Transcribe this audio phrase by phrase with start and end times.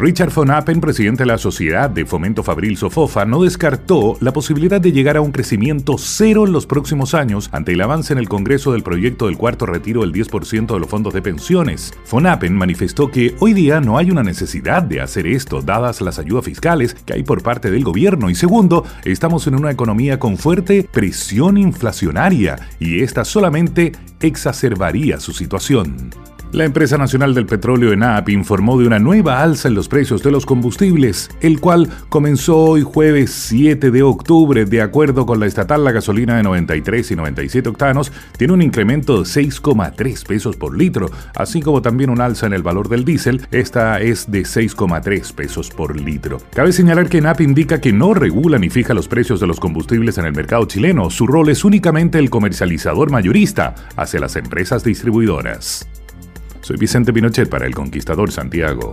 [0.00, 4.80] Richard von Appen, presidente de la Sociedad de Fomento Fabril Sofofa, no descartó la posibilidad
[4.80, 8.26] de llegar a un crecimiento cero en los próximos años ante el avance en el
[8.26, 11.92] Congreso del proyecto del cuarto retiro del 10% de los fondos de pensiones.
[12.10, 16.18] Von Appen manifestó que hoy día no hay una necesidad de hacer esto, dadas las
[16.18, 18.30] ayudas fiscales que hay por parte del gobierno.
[18.30, 25.34] Y segundo, estamos en una economía con fuerte presión inflacionaria y esta solamente exacerbaría su
[25.34, 26.10] situación.
[26.52, 30.32] La empresa nacional del petróleo ENAP informó de una nueva alza en los precios de
[30.32, 34.64] los combustibles, el cual comenzó hoy jueves 7 de octubre.
[34.64, 39.18] De acuerdo con la estatal, la gasolina de 93 y 97 octanos tiene un incremento
[39.18, 43.46] de 6,3 pesos por litro, así como también un alza en el valor del diésel,
[43.52, 46.38] esta es de 6,3 pesos por litro.
[46.52, 50.18] Cabe señalar que ENAP indica que no regula ni fija los precios de los combustibles
[50.18, 55.88] en el mercado chileno, su rol es únicamente el comercializador mayorista hacia las empresas distribuidoras.
[56.62, 58.92] Soy Vicente Pinochet para El Conquistador Santiago.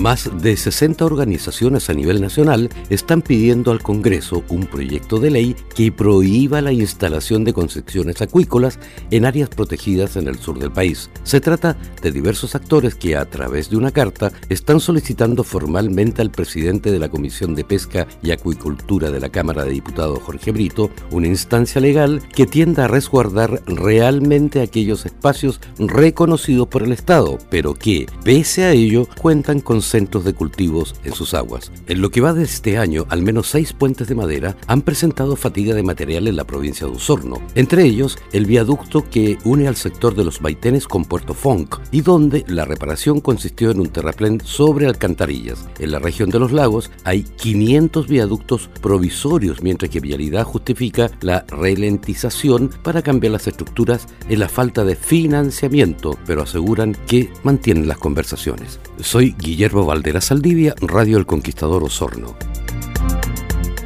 [0.00, 5.56] Más de 60 organizaciones a nivel nacional están pidiendo al Congreso un proyecto de ley
[5.74, 8.78] que prohíba la instalación de concepciones acuícolas
[9.10, 11.08] en áreas protegidas en el sur del país.
[11.22, 16.30] Se trata de diversos actores que a través de una carta están solicitando formalmente al
[16.30, 20.90] presidente de la Comisión de Pesca y Acuicultura de la Cámara de Diputados, Jorge Brito,
[21.10, 27.74] una instancia legal que tienda a resguardar realmente aquellos espacios reconocidos por el Estado, pero
[27.74, 31.72] que, pese a ello, cuentan con centros de cultivos en sus aguas.
[31.86, 35.36] En lo que va de este año, al menos seis puentes de madera han presentado
[35.36, 39.76] fatiga de material en la provincia de Osorno, entre ellos el viaducto que une al
[39.76, 44.40] sector de los Baitenes con Puerto Fonk y donde la reparación consistió en un terraplén
[44.44, 45.66] sobre alcantarillas.
[45.78, 51.44] En la región de los lagos hay 500 viaductos provisorios, mientras que Vialidad justifica la
[51.48, 57.98] ralentización para cambiar las estructuras en la falta de financiamiento, pero aseguran que mantienen las
[57.98, 58.78] conversaciones.
[59.00, 62.34] Soy Guillermo Valdera Saldivia, Radio El Conquistador Osorno.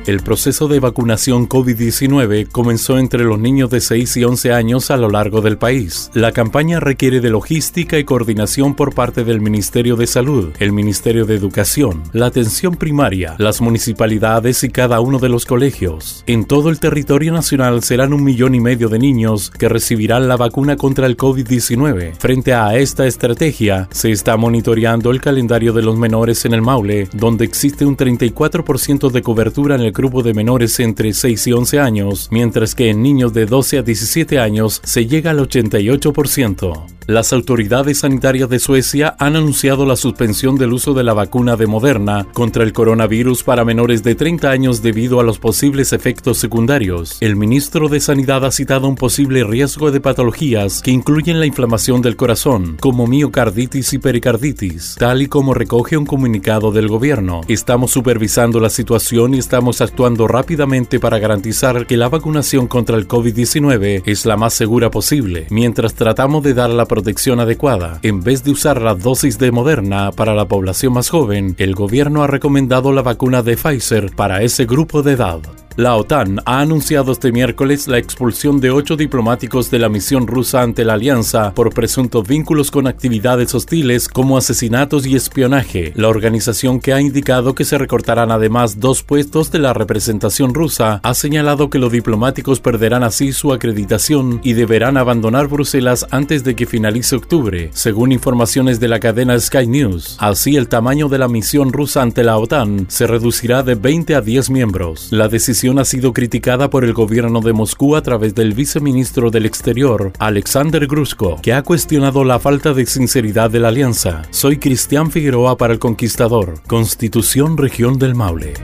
[0.06, 4.96] El proceso de vacunación COVID-19 comenzó entre los niños de 6 y 11 años a
[4.96, 6.10] lo largo del país.
[6.14, 11.26] La campaña requiere de logística y coordinación por parte del Ministerio de Salud, el Ministerio
[11.26, 16.24] de Educación, la atención primaria, las municipalidades y cada uno de los colegios.
[16.26, 20.38] En todo el territorio nacional serán un millón y medio de niños que recibirán la
[20.38, 22.14] vacuna contra el COVID-19.
[22.18, 27.08] Frente a esta estrategia, se está monitoreando el calendario de los menores en el Maule,
[27.12, 31.80] donde existe un 34% de cobertura en el grupo de menores entre 6 y 11
[31.80, 36.99] años, mientras que en niños de 12 a 17 años se llega al 88%.
[37.10, 41.66] Las autoridades sanitarias de Suecia han anunciado la suspensión del uso de la vacuna de
[41.66, 47.16] Moderna contra el coronavirus para menores de 30 años debido a los posibles efectos secundarios.
[47.20, 52.00] El ministro de Sanidad ha citado un posible riesgo de patologías que incluyen la inflamación
[52.00, 57.40] del corazón, como miocarditis y pericarditis, tal y como recoge un comunicado del gobierno.
[57.48, 63.08] Estamos supervisando la situación y estamos actuando rápidamente para garantizar que la vacunación contra el
[63.08, 66.99] COVID-19 es la más segura posible, mientras tratamos de dar la protección
[67.40, 67.98] adecuada.
[68.02, 72.22] En vez de usar la dosis de Moderna para la población más joven, el gobierno
[72.22, 75.40] ha recomendado la vacuna de Pfizer para ese grupo de edad.
[75.80, 80.60] La OTAN ha anunciado este miércoles la expulsión de ocho diplomáticos de la misión rusa
[80.60, 85.94] ante la alianza por presuntos vínculos con actividades hostiles como asesinatos y espionaje.
[85.96, 91.00] La organización que ha indicado que se recortarán además dos puestos de la representación rusa
[91.02, 96.54] ha señalado que los diplomáticos perderán así su acreditación y deberán abandonar Bruselas antes de
[96.56, 100.18] que finalice octubre, según informaciones de la cadena Sky News.
[100.18, 104.20] Así el tamaño de la misión rusa ante la OTAN se reducirá de 20 a
[104.20, 105.08] 10 miembros.
[105.10, 109.46] La decisión ha sido criticada por el gobierno de Moscú a través del viceministro del
[109.46, 114.22] Exterior, Alexander Grushko, que ha cuestionado la falta de sinceridad de la alianza.
[114.30, 118.54] Soy Cristian Figueroa para El Conquistador, Constitución Región del Maule.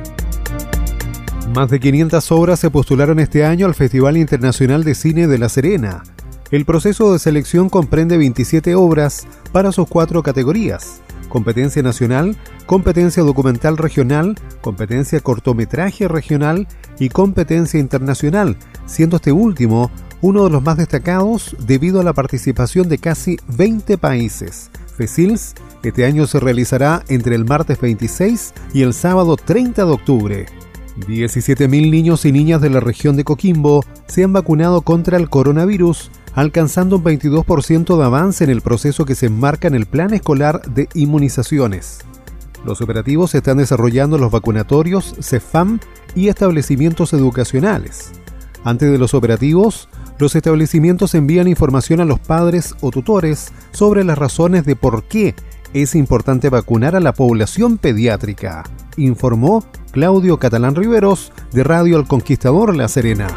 [1.55, 5.49] Más de 500 obras se postularon este año al Festival Internacional de Cine de La
[5.49, 6.03] Serena.
[6.51, 11.03] El proceso de selección comprende 27 obras para sus cuatro categorías.
[11.37, 12.35] Competencia nacional,
[12.65, 16.67] competencia documental regional, competencia cortometraje regional
[16.99, 18.57] y competencia internacional,
[18.87, 19.91] siendo este último
[20.23, 24.71] uno de los más destacados debido a la participación de casi 20 países.
[24.97, 30.47] FESILS este año se realizará entre el martes 26 y el sábado 30 de octubre.
[31.01, 36.11] 17.000 niños y niñas de la región de Coquimbo se han vacunado contra el coronavirus,
[36.37, 40.63] alcanzando un 22% de avance en el proceso que se enmarca en el plan escolar
[40.71, 41.99] de inmunizaciones.
[42.65, 45.81] Los operativos se están desarrollando los vacunatorios, CEFAM
[46.15, 48.13] y establecimientos educacionales.
[48.65, 49.89] Antes de los operativos,
[50.19, 55.35] los establecimientos envían información a los padres o tutores sobre las razones de por qué
[55.73, 58.65] es importante vacunar a la población pediátrica,
[58.99, 63.29] informó Claudio Catalán Riveros de Radio El Conquistador La Serena.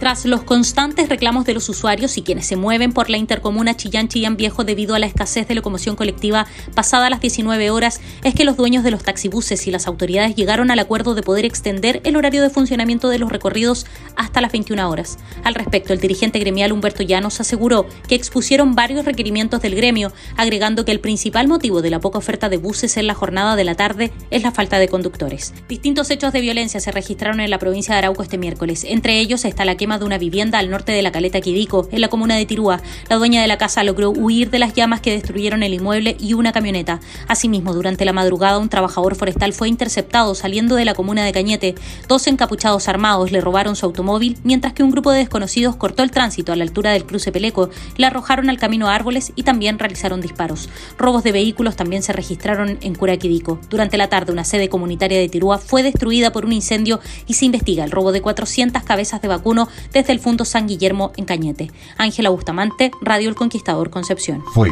[0.00, 4.38] Tras los constantes reclamos de los usuarios y quienes se mueven por la intercomuna Chillán-Chillán
[4.38, 8.56] Viejo debido a la escasez de locomoción colectiva pasada las 19 horas, es que los
[8.56, 12.42] dueños de los taxibuses y las autoridades llegaron al acuerdo de poder extender el horario
[12.42, 13.84] de funcionamiento de los recorridos
[14.16, 15.18] hasta las 21 horas.
[15.44, 20.86] Al respecto, el dirigente gremial Humberto Llanos aseguró que expusieron varios requerimientos del gremio, agregando
[20.86, 23.74] que el principal motivo de la poca oferta de buses en la jornada de la
[23.74, 25.52] tarde es la falta de conductores.
[25.68, 28.84] Distintos hechos de violencia se registraron en la provincia de Arauco este miércoles.
[28.88, 32.00] Entre ellos está la quema de una vivienda al norte de la caleta Quidico, en
[32.00, 32.80] la comuna de Tirúa.
[33.08, 36.34] La dueña de la casa logró huir de las llamas que destruyeron el inmueble y
[36.34, 37.00] una camioneta.
[37.28, 41.74] Asimismo, durante la madrugada, un trabajador forestal fue interceptado saliendo de la comuna de Cañete.
[42.08, 46.10] Dos encapuchados armados le robaron su automóvil, mientras que un grupo de desconocidos cortó el
[46.10, 50.20] tránsito a la altura del cruce Peleco, le arrojaron al camino árboles y también realizaron
[50.20, 50.68] disparos.
[50.98, 53.60] Robos de vehículos también se registraron en Curaquidico.
[53.68, 57.44] Durante la tarde, una sede comunitaria de Tirúa fue destruida por un incendio y se
[57.44, 61.70] investiga el robo de 400 cabezas de vacuno desde el Fundo San Guillermo en Cañete.
[61.98, 64.42] Ángela Bustamante, Radio El Conquistador Concepción.
[64.54, 64.70] Fue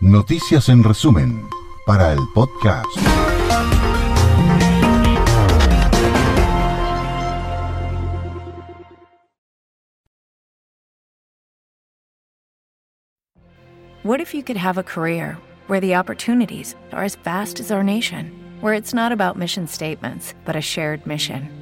[0.00, 1.48] Noticias en resumen
[1.86, 2.88] para el podcast.
[14.02, 15.38] What if you could have a career
[15.68, 20.34] where the opportunities are as vast as our nation, where it's not about mission statements,
[20.44, 21.61] but a shared mission?